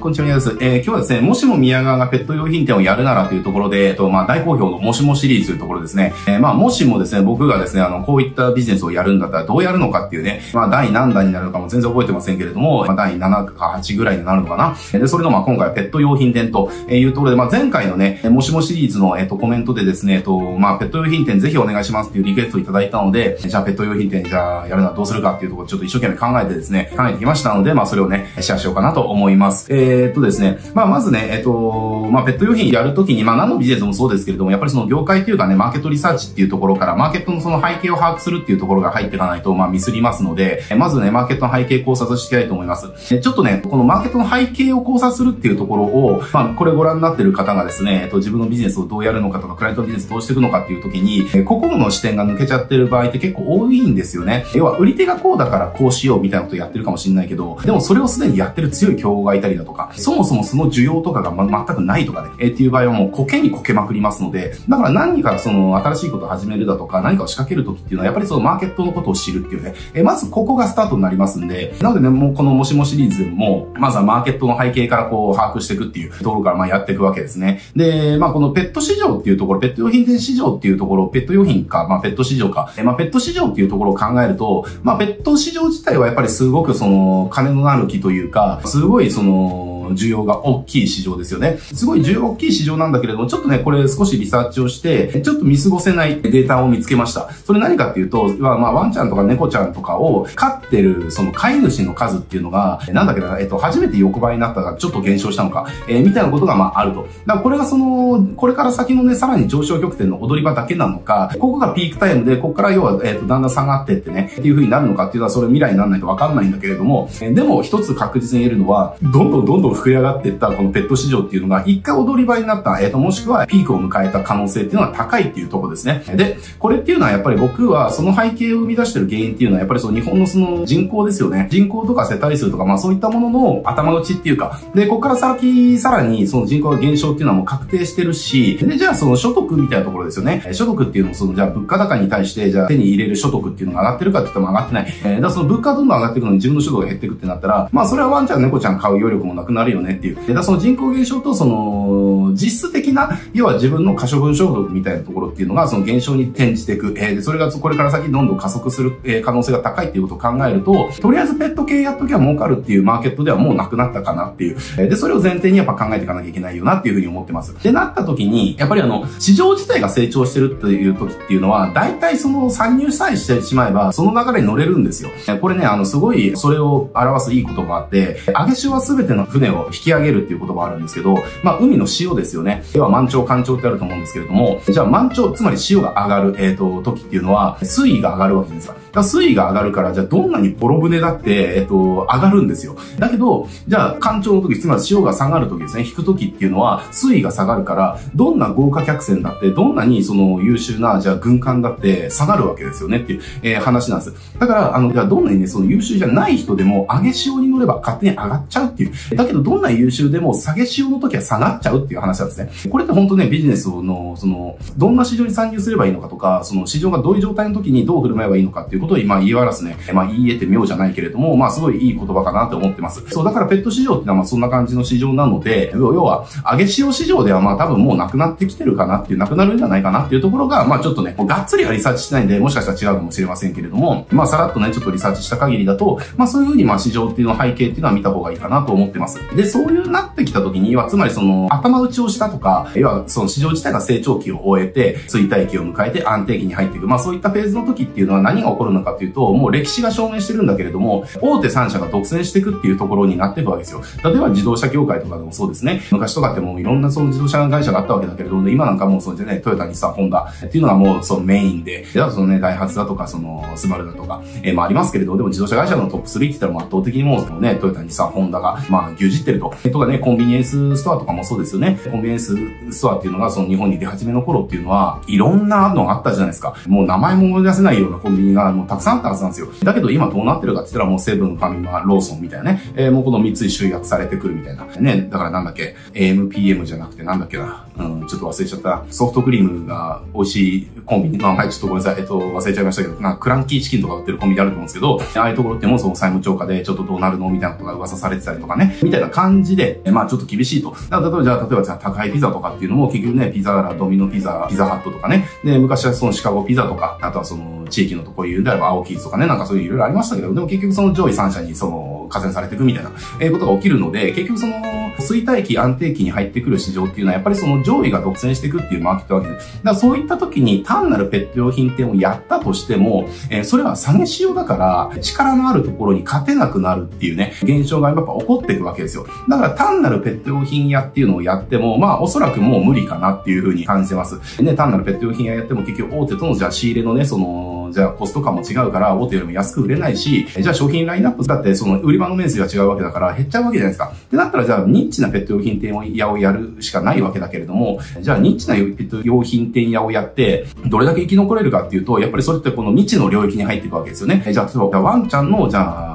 [0.00, 0.56] こんにちは、宮です。
[0.60, 6.14] えー、今日はですね、もしも宮川がペット用品店をやるならというところで、えっと、まあ、大好評のもしもシリーズというところですね。
[6.28, 14.76] えー、まあ、もしもですね、僕がですね、あの、こういったビジネスをやるんだったらどうやるのかっていうね、まあ、第何弾になるのかも全然覚えてませんけれども、まあ、第7か8ぐらいになるのかな。
[14.96, 29.66] で、それの、まあ、今回はペット用品店というところで、まあ、前回のね、もしもシリーズの、えっと、コメントでですね、えっと、まあ、ペット用品店ぜひお願いしますっていうリクエストをいただいたので、じゃあ、ペット用品店じゃあ、やるならどうするかっていうところちょっと一生懸命考えてですね、考えてきましたので、まあ、それをね、シェアしようかなと思います。
[29.70, 43.20] えー、えっとですね、まあ、まずね、えっと、まあ、ペット用品やるときに、まあ、何のビジネスもそうですけれども、やっぱりその業界というかね、マーケットリサーチっていうところから、マーケットのその背景を把握するっていうところが入っていかないと、まあ、ミスりますので、まずね、マーケットの背景考察していきたいと思います。
[43.20, 54.44] ちょっとね、このマーケットの背景を考察するっていうところを、まあ、これご覧になってる方がですね、えっと、自分のビジネスをどうやるのかとか、クライアントビジネスどうしていくのかっていうときに、個々の視点が抜けちゃってる場合って結構多いんですよね。
[54.54, 77.60] 要は、売り手がこうだからこうしようみたいなことやってるかもしれないけど、でもそれをすでにやってる強い競合がいたりだとか、そもそもその需要とかが、ま、全くないとかね、えー、っていう場合はもう苔にこけまくりますので、だから何かその新しいことを始めるだとか、何かを仕掛けるときっていうのは、やっぱりそのマーケットのことを知るっていうね、えー、まずここがスタートになりますんで、なのでね、もうこのもしもシリーズでも、まずはマーケットの背景からこう把握していくっていうところからまあやっていくわけですね。
[77.76, 91.58] で、まあこのペット市場っていうところ、ペット用品店市場っていうところ、ペット用品か、まあペット市場か、えー、まあペット市場っていうところを考えると、まあペット市場自体はやっぱりすごくその金のなる木というか、すごいその、需要が大きい市場ですよね。
[91.58, 97.30] すごい需要大きい市場なんだけれども、ちょっとね、これ少しリサーチをして、ちょっと見過ごせないデータを見つけました。
[97.44, 107.02] それ何かっていうと、まあ、ワンちゃんとか猫ちゃんとかを飼ってる、その飼い主の数っていうのが、なんだっけな、えっと、初めて横ばいになったかちょっと減少したのか、えー、みたいなことがまああると。
[107.26, 126.02] だからこれがその、これから先のね、さらに上昇曲線の踊り場だけなのか、ここがピークタイムで、ここから要は、えっと、だんだん下がってってね、っていう風になるのかっていうのは、それ未来にならないとわかんないんだけれども、えー、でも一つ確実に言えるのは、どんどんどんどん膨れ上がっていったこのペット市場っていうのが一回踊り場になった、えっ、ー、と、もしくはピークを迎えた可能性っていうのは高いっていうところですね。
[126.16, 131.48] で、これっていうのはやっぱり僕はその背景を生み出してる原因っていうのはやっぱりその日本のその人口ですよね。
[131.50, 140.42] 人口とか世帯数とかまあそういったものの頭打ちっていうか、で、ここから先さらにその人口が減少っていうのはもう確定してるし、で、じゃあその所得みたいなところですよね。
[140.52, 144.94] 所得っていうのもそのじゃあ物価高に対してじゃあ手に入れる所得っていうのが上がってるかって言っても上がってない。
[145.04, 150.26] えー、だからその物価どんどん上がっていくのに自分の所得が減っていくってなったら、まあそれはワンちゃん猫ちゃん買う余力もなくなるよねっていう。
[150.26, 156.94] で、だその人口減少とその、実質的な、要は自分の可処分所得みたいなところっていうのが、その減少に転じていく。
[156.96, 164.56] えー、で、それがこれから先どんどん加速する、えー、可能性が高いっていうことを考えると、とりあえずペット系やっときゃ儲かるっていうマーケットではもうなくなったかなっていう。
[164.78, 167.54] えー、で、それを前提にやっぱ考えていかなきゃいけないよなっていうふうに思ってます。
[167.62, 175.10] で、なった時に、やっぱりあの、市場自体が成長してるっていう時っていうのは、大体その参入さえしてしまえば、その流れに乗れるんですよ。
[175.40, 182.62] これね、あの、すごい、それを表すいい言葉があって、揚げ潮は全ての船を引き上げるっていう言葉があるんですけど、まあ、海の潮ですよね。
[182.74, 188.78] 要は満潮、干潮ってあると思うんですけれども、じゃあ満潮、つまり潮が上がる、えっ、ー、と、時っていうのは、水位が上がるわけですから。
[188.92, 192.76] だ水位が上がるから、じゃあどんなにボロ船だって、えっ、ー、と、上がるんですよ。
[192.98, 204.14] だけど、じゃあ干潮の時、つまり潮が下がる時ですね、引く時っていうのは、水位が下がるから、どんな豪華客船だって、どんなにその優秀な、じゃあ軍艦だって下がるわけですよねっていう、えー、話なんです。
[204.38, 209.16] だから、あの、じゃあどんなにね、その優秀じゃない人でも、上げ潮に乗れば勝手に上がっちゃうっていう。
[209.16, 212.50] だけど、どんな優秀でも下げ潮の時は下がっちゃうっていう話なんですね。
[212.70, 223.04] これって本当ね、ビジネスの、その、どんな市場に参入すればいいのかとか、その市場がどういう状態の時にどう振る舞えばいいのかっていうことを今言い表すね、まあ言い得て妙じゃないけれども、まあすごいいい言葉かなって思ってます。
[223.08, 239.20] そう、だからペット市場っていうのはまあそんな感じの市場なので、要は、上げ潮市場ではまあ多分もうなくなってきてるかなっていう、なくなるんじゃないかなっていうところが、まあちょっとね、がっつりはリサーチしないんで、もしかしたら違うかもしれませんけれども、まあさらっとね、ちょっとリサーチした限りだと、まあそういうふうにまあ市場っていうの背景っていうのは見た方がいいかなと思ってます。
[239.38, 246.88] で、そういうなってきた時に、はつまりその頭打ちをしたとか、要はその市場自体が成長期を終えて、衰退期を迎えて安定期に入っていく。
[246.88, 253.82] まあそういったフェーズの時っていうのは何が起こるのかっていうと、もう歴史が証明してるんだけれども、大手3社が独占していくっていうところになっていくわけですよ。
[254.02, 255.82] 例えば自動車業界とかでもそうですね。
[255.92, 269.52] 昔とかってもういろんなその自動車会社があったわけだけれども、今なんかもうそのじゃね、トヨタ、日産、ホンダっていうのがもうそのメインで、で、あとそのね、ダイハツだとか、そのスバルだとか、えー、まあありますけれど、でも自動車会社のトップ3って言ったら圧倒的にもうそのね、トヨタ、日産、ホンダが、まあ牛耳ってると。
[269.72, 271.78] とかね、コンビニエンスストアとかもそうですよね。
[271.90, 272.36] コンビニエンス
[272.70, 276.54] ストアっていうのがその日本に出始めの頃っていうのは、いろんなのがあったじゃないですか。
[276.66, 279.48] もう名前も思い出せないようなコンビニがもうたくさんあったはずなんですよ。
[279.62, 282.62] だけど今どうなってるかって言ったらもうセブン、ファミマ、ローソンみたいなね。
[282.76, 284.66] えー、もうこの3つに集約されてくるみたいな。
[284.78, 287.66] ね、だからなんだっけ、AMPM じゃなくてなんだっけな？
[287.78, 288.84] うん、ちょっと忘れちゃった。
[288.90, 292.00] ソフトクリームが美味しいコンビニの名前ちょっとごめんなさい。
[292.00, 297.28] えっと、忘れちゃいましたけど、なんかクランキーチキンとか売ってるコンビニあると思うんですけど、ああいうところってもその債務超過でちょっとどうなるの？
[297.28, 298.76] みたいなことが噂されてたりとかね。
[298.82, 300.74] みたいな感じで、まあちょっと厳しいと。
[300.90, 305.28] 例えばじゃあ、例えばじゃあ高いピザとかっていうのも結局ね、ピザラ、ドミノピザ、ピザハットとかね。
[305.44, 312.90] で、昔はそのシカゴピザとか、あとはその地域のとこ言うであれば青キーズとかね、なんかそういういろいろありましたけど、でも結局その上位3社にその、加戦されていくみたいな、
[313.20, 314.54] えことが起きるので、結局その、
[314.98, 319.56] 衰退期、安定期に入ってくる市場っていうのは、やっぱりその上位が独占していくっていうマーケットわけです。
[319.58, 329.06] だからそういった時に単なるペット用品店をやったとしても、え、それは下げ仕様だから、力のあるところに勝てなくなるっていうね、現象がやっぱ起こっていくわけですよ。
[329.28, 334.42] だから単なるペット用品屋っていうのをやっても、まあおそらくもう無理かなっていうふうに感じてます。
[334.42, 343.92] ね、単なるペット用品屋やっても結局大手とのじゃあ仕入れのね、その、じゃあコスト感も違うから大手よりも安く売れないし、じゃあ商品ラインナップだってその売り場の面積が違うわけだから減っちゃうわけじゃないですか。
[343.94, 354.22] ってなったらじゃあニッチなペット用品店屋をやるしかないわけだけれども、じゃあニッチなペット用品店屋をやって、どれだけ生き残れるかっていうと、やっぱりそれってこの未知の領域に入っていくわけですよね。
[354.32, 355.87] じゃあ例えばワンちゃんの、じゃあ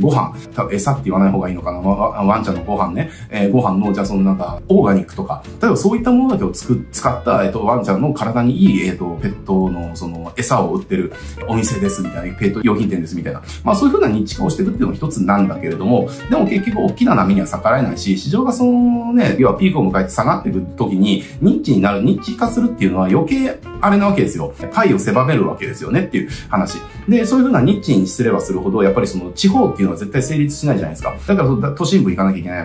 [0.00, 11.12] ご飯、多分餌って言わない方がいいのかな、ワンちゃんのご飯ね、えー、ご飯の、じゃあそのなんか、オーガニックとか、例えばそういったものだけをつく、使った、えっ、ー、と、ワンちゃんの体にいい、えっ、ー、と、ペットの、その、餌を売ってる
[11.48, 13.42] お店ですみたいな、ペット用品店ですみたいな。
[13.62, 24.54] まあそういうふうな認知化をしていくっていうのも一つなんだけれども、でも結局大きな波には逆らえないし、市場がそのね、要はピークを迎えて下がっていく時に、ニッチになる、ニッチ化するっていうのは余計あれなわけですよ。
[24.72, 26.78] パイを狭めるわけですよねっていう話。
[27.08, 31.14] で、そういうふうなニッチにすればするほど、やっぱりその地方っていうのは絶対成立しないじゃないですか。
[31.26, 32.60] だから都心部行かなきゃいけない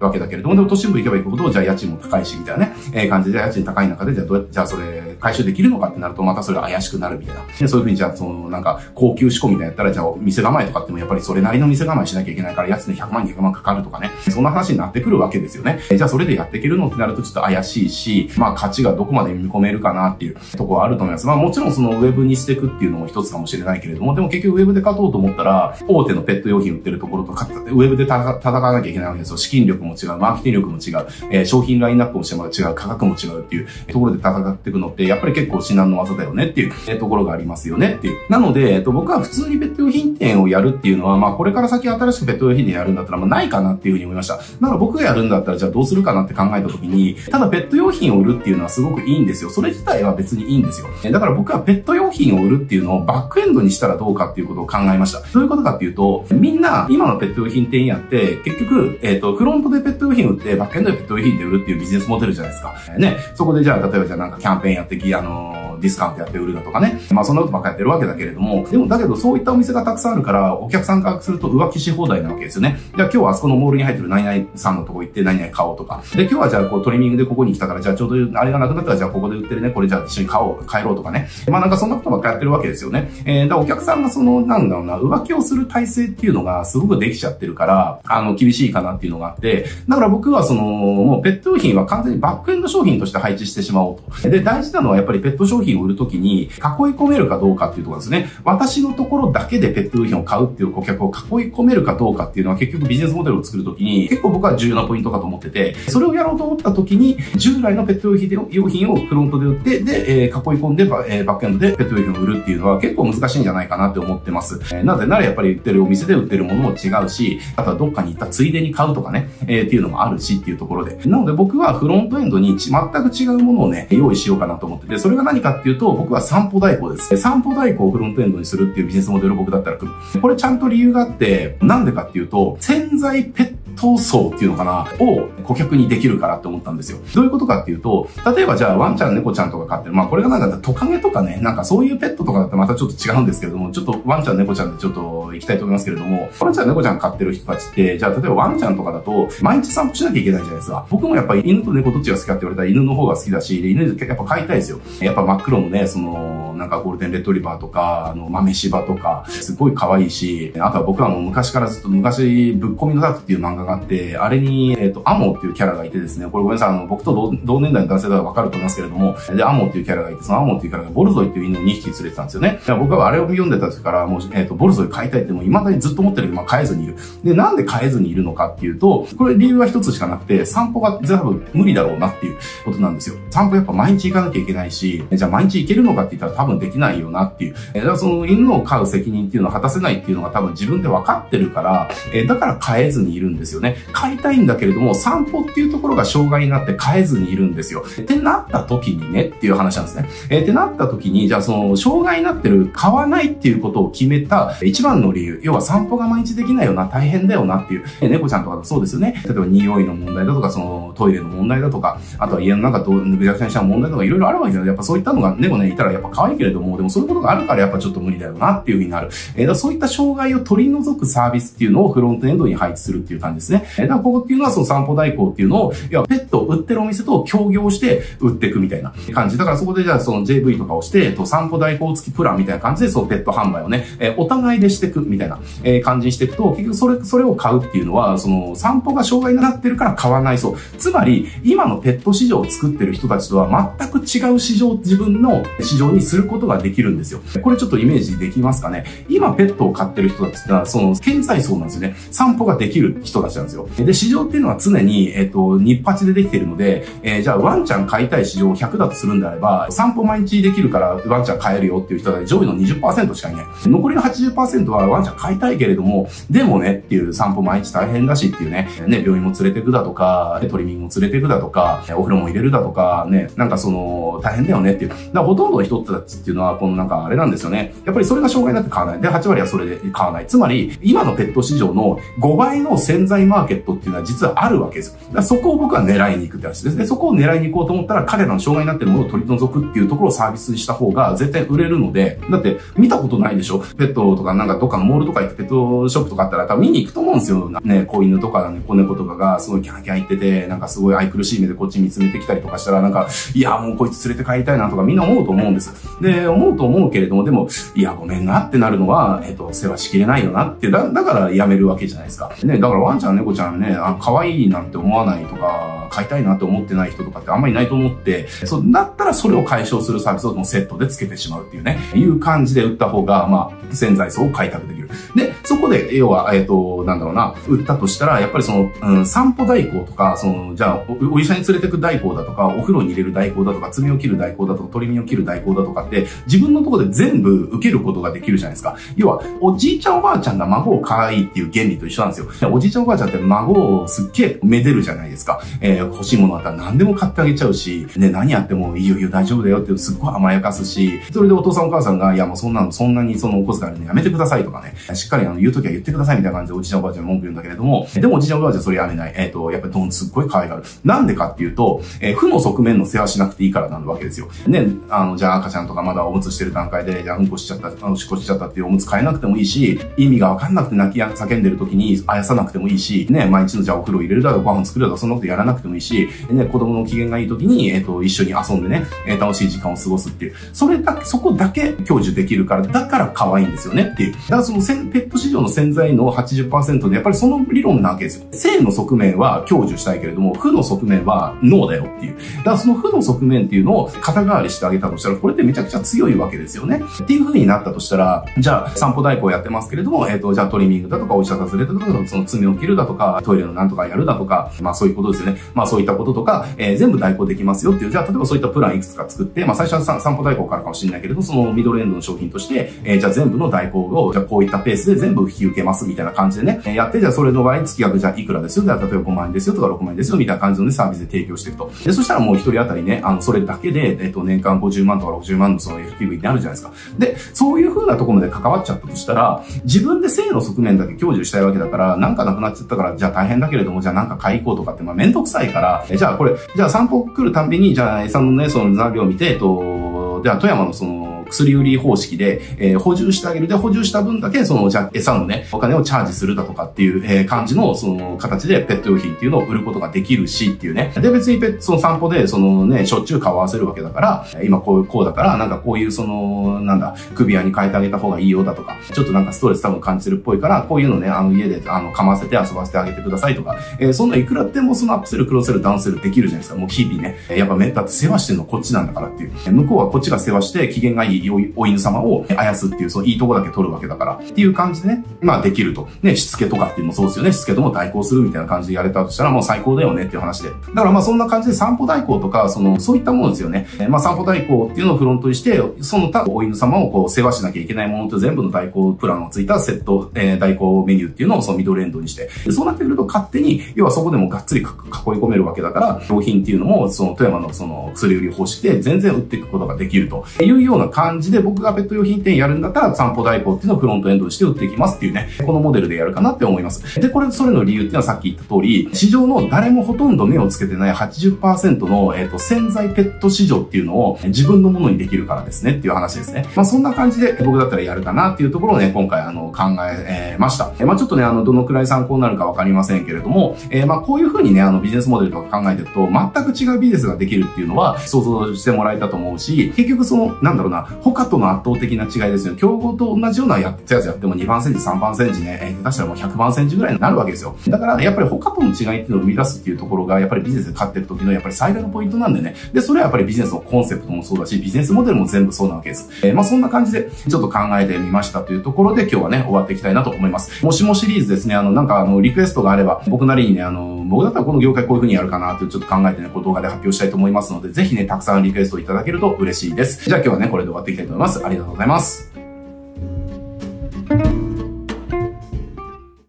[0.00, 7.42] わけだけれども、でも都心部行けば行くほど、じゃあ家賃も高いし、みたいなね、えー、感じで家賃高い中で、じゃあどうやって、じゃあそれ回収できるのかってなると、またそれ怪しくなるみたいな。
[7.58, 15.80] でそういうふうにじゃあ、そのなんか高級志向みたいなやったら、じゃあ店構えとかってもやっぱりそれなりの店構えしなきゃいけないから、家賃で100万200万かかるとかね、そんな話になってくるわけですよね。
[15.88, 21.26] じゃあそれでやっていけるのってなるとちょっと怪しいし、まあ価値がどこまで見込めるかなっていうところはあると思います。
[21.26, 29.36] まあもちろんそのウェブにしていくっていうのも一つかもしれないけれども、でも結局ウェブで勝とうと思ったら、大手のペット用品売ってるところとか、ウェブで戦わなきゃいけないわけですよ。
[29.36, 32.34] 資金力も違う、マーケティング力も違う、えー、商品ラインナップも違
[32.70, 38.30] う、価格も違うっていうところで戦っていくのって、やっぱり結構至難の技だよねっていう、ところがありますよねっていう。
[38.30, 44.36] なので、えっ、と、僕は普通にペット用品店をやるっていうのは、まあこれから先新しくペット用品店やるんだったら、まあないかなっていうふうに思いました。
[44.36, 49.50] だから僕がやるんだったら、じゃあどうするかなって考えた時に、ただペット用品を売るっていうのはすごくいいんですよ。
[49.50, 50.88] それ自体は別にいいんですよ。
[51.10, 55.20] だから僕はペット用品を売るっていうのをバックエンドにしたらどうかっていうことを考えました。
[55.20, 62.74] どういうことかっていうと、みんな今のペット用品店やって、結局、えっ、と、フロントでペット用品売って、バックエンドでペット用品で売るっていうビジネスモデルじゃないですか。
[62.98, 63.16] ね。
[63.34, 67.00] そこでじゃあ、例えばじゃあなんかキャンペーンやって的、あのディスカウントやって売るだとかね。
[67.10, 72.78] まあそんなことばっかやってるわけだけれども、でもだけどそういったお店がたくさんあるから、お客さんからすると浮気し放題なわけですよね。
[72.96, 76.02] じゃあ今日はあそこのモールに入ってる何々さんのとこ行って何々買おうとか。
[76.14, 81.28] で、今日はじゃあこうトリミングでここに来たから、じゃあちょうどあれがなくなったらじゃあここで売ってるね、これじゃあ一緒に買おう、帰ろうとかね。
[81.48, 83.10] まあなんかそんなことばっかやってるわけですよね。
[83.24, 94.28] えー、だからお客さんがその、なんだろうな、浮気をする体制っていうのがすごくできちゃってるから、あの、厳しいかなっていうのがあって、だから僕はその、もうペット用品は完全にバックエンド商品として配置してしまおうと。
[94.28, 96.48] で、大事なのはやっぱりペット商品を売るときに、囲い
[96.94, 98.30] 込めるかどうかっていうところですね。
[98.44, 108.14] 私のところだけでペット用品を買うっていう顧客を囲い込めるかどうかっていうのは結局ビジネスモデルを作るときに結構僕は重要なポイントかと思ってて、それをやろうと思ったときに従来のペット
[108.50, 114.60] 用品をフロントで売って、で、え、囲い込んでバ,、え、バックエンドでペット用品を売るっていうのは結構難しいんじゃないかなって思ってます。
[114.72, 120.98] えー、なぜならやっぱり売ってるお店で売ってるものも違うし、あとはどっかに行ったついでに買うとかね、え、っていうのもあるしっていうところで。
[121.06, 127.16] なので僕はフロントエンドに全く違うものをね、用意しようかなと思ってて、それが何かっていうと僕は散歩代行です。
[127.16, 130.20] 散歩代行をフロントエンドにするっていうビジネスモデルを僕だったら組む。
[130.20, 136.98] これちゃんと理由があって、なんでかっていうと、潜在ペッ闘争っていうのかな、を顧客にできるからって思ったんですよ。
[137.14, 139.94] どういうことかっていうと、例えばじゃあワンちゃん、猫ちゃんとか飼ってる。
[139.94, 150.86] まあこれがなんかトカゲとかね、なんかそういうペットとかだったらまたちょっと違うんですけれども、ちょっとワンちゃん、猫ちゃんでちょっと行きたいと思いますけれども、ワンちゃん、猫ちゃん飼ってる人たちって、じゃあ例えばワンちゃんとかだと、毎日散歩しなきゃいけないじゃないですか。
[150.90, 154.80] 僕もやっぱり犬と猫どっちが好きかって言われたら犬の方が好きだし、犬やっぱ飼いたいですよ。
[155.00, 172.60] やっぱ真っ黒のね、その、なんかゴールデンレトリバーとか、あの、豆柴とか、すごい可愛いし、あとは僕はもう昔からずっと昔、ぶっ込みのタクっていう漫画があって、あれに、えっ、ー、と、アモっていうキャラがいてですね、これごめんなさい、あの、僕と同年代の男性ならわかると思いますけれども、で、アモっていうキャラがいて、そのアモっていうキャラがボルゾイっていう犬を2匹連れてたんですよね。
[172.78, 176.96] 僕はあれを読んでた時から、もう、えっ、ー、と、ボルゾイ飼いたいってもう未だにずっと思ってるけど、まあ、飼えずにいる。
[177.24, 183.16] で、なんで飼えずにいるのかっていうと、これ理由は一つしかなくて、散歩が多分無理だろうなっていうことなんですよ。
[183.30, 187.54] 散歩やっぱ毎日行かなきゃいけないし、じゃあ毎日行けるのかって言ったら分できないよなっていう。
[187.74, 193.76] えー、だからその犬を飼う責任っていうのを果たせないっていうのが多分自分で分かってるから、えー、だから飼えずにいるんですよね。
[193.92, 197.84] 飼いたいんだけれども、散歩っていうところが障害になって飼えずにいるんですよ。
[198.00, 200.08] ってなった時にねっていう話なんですね。
[200.30, 209.20] えー、ってなった時に、じゃあその、障害になってる、飼わないっていうことを決めた一番の理由、要は散歩が毎日できないよな、大変だよなっていう、えー、猫ちゃんとかそうですよね。
[209.24, 214.68] 例えば匂いの問題だとか、そのトイレの問題だとか、あとは家の中どうぐちゃぐちゃにした問題とかいろいろあるわけじゃない。
[214.68, 219.08] やっぱそういったのが猫ね、いたらやっぱ可愛けれども、でもそういうことがあるからやっぱちょっと無理だよなっていうふうになる。
[219.34, 223.64] えー、そういった障害を取り除くサービスっていうのをフロントエンドに配置するっていう感じですね。
[223.78, 229.38] えー、だからここっていうのはその散歩代行っていうのを、いや、ペットを売ってるお店と協業して売っていくみたいな感じ。
[229.38, 240.56] だからそこでじゃあその JV とかをして、えっと、散歩代行付きプランみたいな感じでそのペット販売をね、えー、お互いでしていくみたいな、えー、感じにしていくと、結局それ、それを買うっていうのは、その散歩が障害になってるから買わないそう。
[240.78, 247.20] つまり、今のペット市場を作ってる人たちとは全く違う市場、自分の市場にすることができるんですよ。
[247.42, 248.84] これちょっとイメージできますかね？
[249.08, 251.96] 今ペットを飼ってる人たちってのは、その、健在層なんですよね。
[252.10, 253.68] 散歩ができる人たちなんですよ。
[253.76, 263.46] で、市場っていうのは常に、えっ、と、日八でできてるので、えー、じゃあワンちゃん飼いたい市場100だとするんであれば、散歩毎日できるからワンちゃん飼えるよっていう人が上位の20%しかいない。
[263.64, 274.90] 残りの80%はワンちゃん飼いたいけれども、でもねっていう散歩毎日大変だしっていうね、ね、病院も連れてくだとか、トリミングも連れてくだとか、お風呂も入れるだとか、ね、なんかその、大変だよねっていう。
[274.90, 277.74] だからほとんどの人たちっていうのは、このなんかあれなんですよね。
[277.84, 279.00] やっぱりそれが障害になって買わない。
[279.00, 280.26] で、8割はそれで買わない。
[280.26, 284.98] つまり、今のペット市場の5倍の潜在マーケットっていうのは実はあるわけですよ。
[285.12, 286.76] だそこを僕は狙いに行くって話です。
[286.76, 293.58] で、そこを狙いに行こうと思ったら、彼らの障害になってるものを取り除くっていうところをサービスにした方が絶対売れるので、だって見たことないでしょ？
[293.58, 297.50] ペットとかなんかどっかのモールとか行ってペットショップとかあったら多分見に行くと思うんですよ。
[297.62, 305.72] ね、子犬とかね、子猫とかがすごいキャンキャン言ってて、なんかすごい愛くるしい目でこっち見つめてきたりとかしたら、なんか、いや、もうこいつ連れて帰りたいなとかみんな思うと思うんです。
[306.06, 312.32] で、思うと思うけれども、でも、いや、ごめんなってなるのは、えっと、世話しきれないよなって、だ、だからやめるわけじゃないですか。
[312.44, 324.88] ね、だからワンちゃん、猫ちゃんね、あ、可愛いなんて思わないとか、飼いたいなって思ってない人とかってあんまりいないと思って、そう、だったらそれを解消するサービスをもうセットでつけてしまうっていうね、いう感じで売った方が、まあ、潜在層を開拓できる。
[325.14, 335.95] で、そこで、要は、えっ、と、なんだろうな、売ったとしたら、やっぱりその、うん、散歩代行とか、その、じゃあお、お医者に連れてく代行だとか、お風呂に入れる代行だとか、爪を切る代行だとか、鳥身を切る代行だとかって、
[336.26, 338.76] 自分のところで全部受けることができるじゃないですか。
[338.96, 342.52] 要は、おじいちゃんおばあちゃんが孫を可愛いっていう原理と一緒なんですよ。
[342.52, 345.40] おじいちゃんおばあちゃんって孫をすっげえめでるじゃないですか。
[345.60, 359.12] えー、欲しいものあったら何でも買ってあげちゃうし、ね、何やってもいいよいいよ大丈夫だよってすっごい甘やかすし、それでお父さんお母さんが、いやもうそんなの、そんなにそのお小遣いね、やめてくださいとかね、しっかりあの言うときは言ってくださいみたいな感じでおじいちゃんおばあちゃん文句言うんだけれども、でもおじいちゃんおばあちゃんそれやめない。
[359.16, 360.62] えっ、ー、と、やっぱりどんすっごい可愛がる。
[360.84, 364.28] なんでかっていうと、えー、負の側面の世話しなくていいからなんわけですよ。
[364.46, 380.34] ね、あの、じゃあ赤ちゃんとかまだおむつしてる段階で、じゃあうんこしちゃった、あの、しっこしちゃったっていうおむつ変えなくてもいいし、意味がわかんなくて泣き叫んでる時にあやさなくてもいいし、ね、毎日のじゃあお風呂入れるだろう、ご飯作るだろう、そんなことやらなくてもいいし、ね、子供の機嫌がいい時に、えっ、ー、と、一緒に遊んでね、えー、楽しい時間を過ごすっていう。
[380.52, 384.12] それだけ、そこだけ享受できるから、だから可愛いんですよねっていう。
[384.12, 388.26] だからそのペット市場の潜在の80%で、やっぱりその理論なわけですよ。
[388.32, 392.16] 性の側面は享受したいけれども、負の側面は脳だよっていう。
[392.38, 396.80] だからその負の側面っていうのを肩代わりしてあげたとしたら、これってめちゃくちゃ強いわけですよね。
[397.02, 405.40] っていう風になったとしたら、じゃあ散歩代行やってますけれども、えっ、ー、と、じゃあトリミングだとか、お医者さん連れてとか、その爪を切るだとか、トイレのなんとかやるだとか、まあそういうことですよね。
[405.54, 418.64] まあそういったこととか、えー、全部代行できますよっていう、じゃあ例えばそういったプランいくつか作って、まあ最初は散歩代行からかもしれないけれど、そのミドルエンドの商品として、えー、じゃあ全部の代行を、じゃあこういったペースで全部引き受けますみたいな感じでね、えやって、じゃあそれの場合月額じゃあいくらですよ？
[418.64, 419.54] じゃあ例えば5万円ですよ？
[419.54, 420.16] とか6万円ですよ？
[420.16, 421.70] みたいな感じのね、サービスで提供していくと。
[421.84, 426.72] で、そしたらもう一人当たりね、あの、それだけで、えっ、と、年間50万とか60万のその FPV ってあるじゃないですか。
[426.98, 443.48] で、そういう風なところまで関わっちゃったとしたら、自分で性の側面だけ享受したいわけだから、なんかなくなっちゃったから、じゃあ大変だけれども、じゃあなんか買い行こうとかって、まあめんどくさいから、じゃあこれ、じゃあ散歩来るたんびに、じゃあ餌のね、その残量を見て、えっと、じゃあ富山のその、薬売り方式で、えー、補充してあげる。
[443.48, 450.92] で、補充した分だけ、その、じゃ、餌のね、お金をチャージするだとかっていう、えー、感じの、その、形でペット用品っていうのを売ることができるしっていうね。
[450.94, 466.58] で、別にペット、その散歩で、そのね、しょっちゅう顔合わせるわけだから、今こう、こうだから、なんかこういう、その、なんだ、首輪に変えてあげた方がいいよだとか、ちょっとなんかストレス多分感じてるっぽいから、こういうのね、あの、家で、あの、噛ませて遊ばせてあげてくださいとか、えー、そんないくらでもそのアップセル、クロセル、ダウンセルできるじゃないですか。
[466.58, 467.16] もう日々ね。
[467.30, 469.32] やっぱめったって世話してるのこっちなんだからっていう。
[469.52, 475.88] 向こうはこっちが世話して機嫌がいいいお犬様をあやすっていう、そのいいとこだけ取るわけだから、っていう感じでね、まあできると。
[476.02, 477.32] ね、しつけとかっていうのもそうですよね。
[477.32, 480.50] しつけとも代行するみたいな感じでやれたとしたらもう最高だよねっていう話で。
[480.50, 483.66] だからまあそんな感じで散歩代行とか、その、そういったものですよね。
[483.88, 507.00] まあ散歩代行っていうのをフロントにして、その他お犬様をこう世話しなきゃいけないものと全部の代行プランをついたセット、えー、代行メニューっていうのをそのミドルエンドにして、そうなってくると勝手に、要はそこでもがっつり囲い込めるわけだから、商品っていうのも、その富山のその薬売り方式で全然売っていくことができるというような感じ感じで、僕がペット用品店やるんだったら散歩代行っていうのをフロントエンドにして売っていきますっていうね、このモデルでやるかなって思います。
[507.00, 516.46] で、これ、それの理由っていうのはさっき言った通り、市場の誰もほとんど目をつけてない80%の、えっ、ー、と、潜在ペット市場っていうのを自分のものにできるからですねっていう話ですね。
[516.56, 520.72] まあ、そんな感じで僕だったらやるかなっていうところをね、今回あの、考えました。
[520.78, 532.54] えまあ、ちょっとね、あの、どのくらい参考になるかわかりませんけれども、えー、まあ、こういうふうにね、あの、ビジネスモデルとか考えていくと、全く違うビジネスができるっていうのは想像してもらえたと思うし、結局その、なんだろうな、他との圧倒的な違いですよ。
[532.56, 537.56] 競合と同じようなやつやつやっても2番センチ、3番センチね、えー、下手したらもう100番センチぐらいになるわけですよ。
[537.68, 542.54] だから、やっぱり他との違いっていうのを生み出すっていうところが、やっぱりビジネスで勝ってる時のやっぱり最大のポイントなんでね。
[542.72, 546.10] で、それはやっぱりビジネスのコンセプトもそうだし、ビジネスモデルも全部そうなわけです。
[546.26, 550.64] えー、まあそんな感じで、ちょっと考えてみましたというところで、今日はね、終わっていきたいなと思います。
[550.64, 560.08] もしもシリーズですね、あの、なんかあの、リクエストがあれば、僕なりにね、あの、僕だったらこの業界こういう風にやるかなってちょっと考えてね、こう動画で発表したいと思いますので、ぜひね、たくさんリクエストいただけると嬉しいです。
[560.08, 561.44] じゃあ今日はね、これで終わってっていきたいと思います。
[561.44, 562.35] ありがとうございます。